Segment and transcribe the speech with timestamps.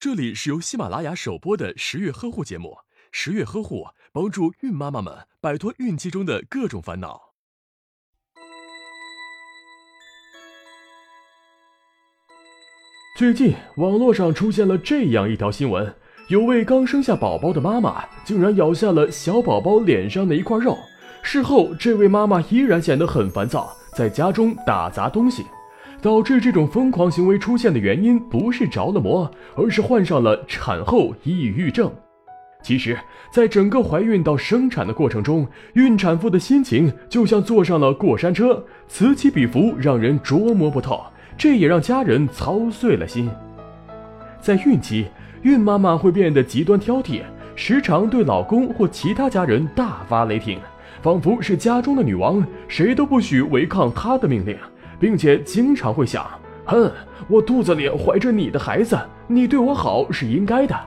[0.00, 2.78] 这里是由喜马拉雅首播的十月呵护节目，
[3.12, 7.34] 十月呵护帮助孕妈妈们摆脱孕期中的各种烦恼。
[13.18, 15.94] 最近网络上出现了这样一条新闻：
[16.28, 20.78] 有位刚生下宝宝的妈妈竟然咬下了小宝宝脸上的一块肉。
[21.22, 25.44] 事后，这位妈妈依然显得很烦躁，在家中打砸东西。
[26.02, 31.90] 导致这种疯狂行为出现的原因不是着了魔，而是患上了产后抑郁症。
[32.62, 32.98] 其实，
[33.32, 41.00] 在整个怀孕到生产的过程中，孕产妇的心情就像坐上了过山车，此起彼伏，让人捉摸不透。
[41.38, 43.30] 这也让家人操碎了心。
[44.42, 45.06] 在孕期，
[45.40, 47.22] 孕妈妈会变得极端挑剔，
[47.54, 50.58] 时常对老公或其他家人大发雷霆，
[51.00, 54.54] 仿佛是家中的女王，谁都不许违抗她的命令。
[55.00, 56.24] 并且经常会想，
[56.66, 56.92] 哼，
[57.26, 58.96] 我肚子里怀着你的孩子，
[59.26, 60.78] 你对我好是应该的。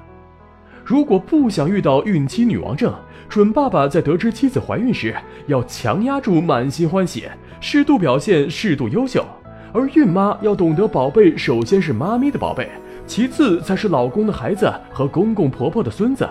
[0.86, 2.94] 如果不想遇到孕期女王症，
[3.28, 5.16] 准爸爸在得知妻子怀孕时，
[5.48, 7.26] 要强压住满心欢喜，
[7.60, 9.26] 适度表现，适度优秀。
[9.74, 12.70] 而孕妈要懂得，宝贝首先是妈咪的宝贝，
[13.08, 16.28] 其次才是老公的孩子和公公婆婆的孙子。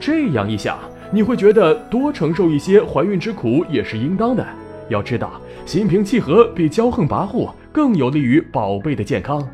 [0.00, 0.78] 这样一想，
[1.10, 4.46] 你会觉得多承受一些怀孕之苦也是应当的。
[4.88, 5.32] 要知道，
[5.66, 9.46] 心平气和比骄横跋扈更有利于宝贝的健康。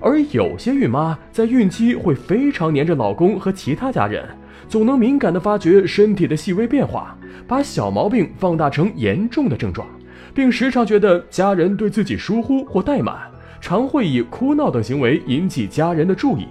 [0.00, 4.28] 而有些孕妈在孕期会非常黏着老公和其他家人，
[4.68, 9.86] 总能敏感地发觉身体的细微变化，把小毛病放大成严重的症状，
[10.34, 13.16] 并时常觉得家人对自己疏忽或怠慢，
[13.60, 16.46] 常会以哭闹等行为引起家人的注意。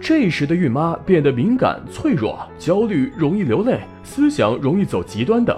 [0.00, 5.54] 这时的孕妈变得敏感、脆弱、焦虑、容易流泪、思想容易走极端等。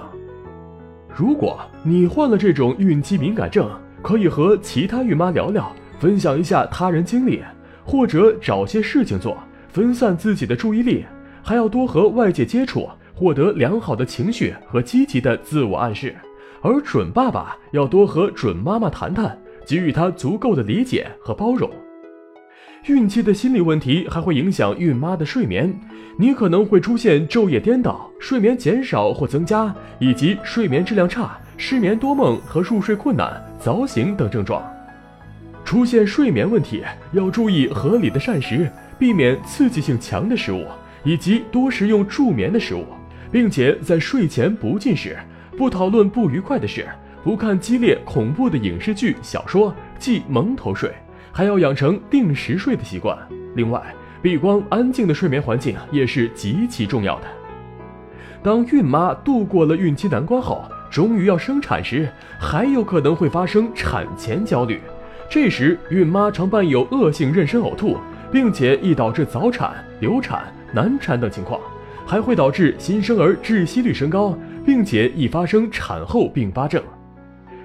[1.15, 3.69] 如果你患了这种孕期敏感症，
[4.03, 7.43] 可以和其他孕妈聊聊，分享一下他人经历，
[7.85, 9.37] 或者找些事情做，
[9.69, 11.05] 分散自己的注意力。
[11.43, 16.15] 还要多和外界接触，获得良好的情绪和积极的自我暗示。
[16.63, 19.37] 而准爸爸要多和准妈妈谈谈，
[19.67, 21.69] 给予她足够的理解和包容。
[22.87, 25.73] 孕期的心理问题还会影响孕妈的睡眠，
[26.17, 34.61] 你可能会出现昼夜颠倒、睡眠减少或增加，以及睡眠质量差、失眠多梦和入睡困难、早醒等症状。
[35.65, 36.83] 出现睡眠问题
[37.13, 38.69] 要注意合理的膳食，
[38.99, 40.67] 避免刺激性强的食物，
[41.05, 42.85] 以及多食用助眠的食物，
[43.31, 45.17] 并且在睡前不进食，
[45.57, 46.89] 不讨论不愉快的事，
[47.23, 50.93] 不看激烈恐怖的影视剧、小说，即蒙头睡。
[51.33, 53.17] 还要养成定时睡的习惯。
[53.57, 53.83] 另外，
[54.21, 57.27] 避光安静的睡眠环境也是极其重要的。
[58.43, 64.81] 当孕妈度过了孕期难关后，终于要生产时，还有可能会发生产前焦虑。
[65.31, 67.97] 这时，孕妈常伴有恶性妊娠呕吐，
[68.31, 71.59] 并且易导致早产、流产、难产等情况，
[72.05, 76.83] 还会导致新生儿窒息率升高，并且易发生产后并发症。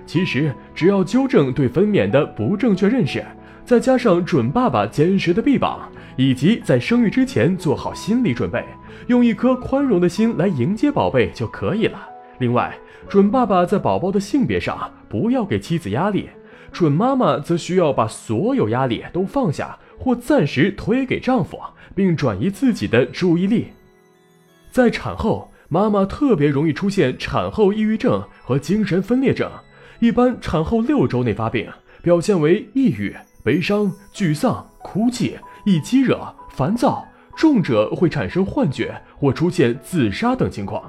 [0.05, 3.21] 其实，只要纠正对分娩的不正确认识。
[3.67, 8.63] 再加上准爸爸坚实的臂膀，以及在生育之前做好心理准备，
[9.07, 12.07] 用一颗宽容的心来迎接宝贝就可以了。
[12.39, 12.73] 另外，
[13.09, 16.29] 准爸爸在宝宝的性别上不要给妻子压力，
[16.71, 21.59] 准妈妈则需要把所有压力都放下或暂时推给丈夫，
[21.93, 23.67] 并转移自己的注意力。
[24.71, 29.51] 在产后，妈妈特别容易出现产后抑郁症和精神分裂症，
[29.99, 31.67] 一般产后六周内发病，
[32.01, 33.13] 表现为抑郁。
[33.47, 36.19] 悲伤、沮丧、哭泣、易激惹、
[36.49, 40.83] 烦躁，重者会产生幻觉或出现自杀等情况。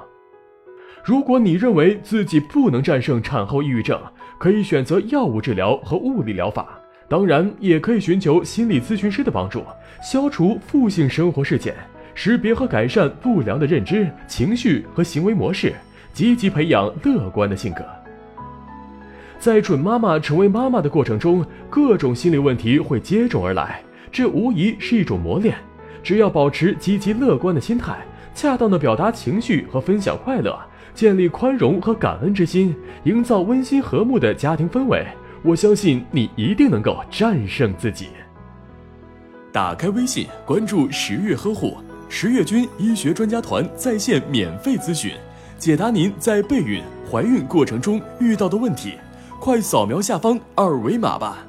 [1.01, 3.97] 如果你认为自己不能战胜产后抑郁症，
[4.37, 6.77] 可以选择药物治疗和物理疗法，
[7.07, 9.63] 当然也可以寻求心理咨询师的帮助，
[10.03, 11.73] 消除负性生活事件，
[12.13, 15.73] 识别和改善不良的认知、情绪和行为模式，
[16.11, 17.85] 积极培养乐观的性格。
[19.39, 25.55] 在准妈妈成为妈妈的过程中，各种心理问题会接踵而来，这无疑是一种磨练。
[26.03, 27.97] 只要保持积极乐观的心态，
[28.35, 30.59] 恰当的表达情绪和分享快乐，
[30.93, 32.75] 建立宽容和感恩之心，
[33.05, 35.07] 营造温馨和睦的家庭氛围，
[35.41, 38.07] 我相信你一定能够战胜自己。
[39.53, 41.77] 打开微信，关注十月呵护
[42.09, 45.13] 十月军医学专家团在线免费咨询，
[45.57, 48.95] 解答您在备孕、怀孕过程中遇到的问题。
[49.49, 51.48] 快扫描下方二维码吧。